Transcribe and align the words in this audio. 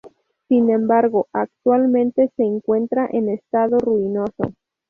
Sin 0.47 0.71
embargo, 0.71 1.27
actualmente 1.31 2.31
se 2.35 2.41
encuentra 2.41 3.07
en 3.11 3.29
estado 3.29 3.77
ruinoso. 3.77 4.55